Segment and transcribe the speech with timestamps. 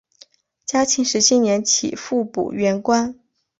[0.65, 3.19] 嘉庆十七年起复补原官。